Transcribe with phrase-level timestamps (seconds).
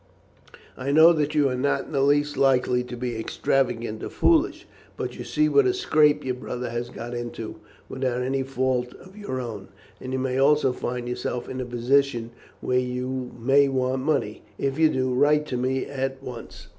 [0.77, 4.65] I know that you are not in the least likely to be extravagant or foolish,
[4.97, 9.15] but you see what a scrape your brother has got into, without any fault of
[9.15, 9.67] your own,
[9.99, 14.41] and you may also find yourself in a position where you may want money.
[14.57, 16.67] If you do, write to me at once."